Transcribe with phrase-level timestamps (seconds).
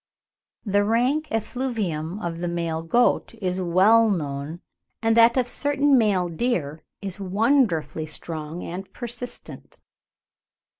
[0.65, 4.61] The rank effluvium of the male goat is well known,
[4.99, 9.79] and that of certain male deer is wonderfully strong and persistent.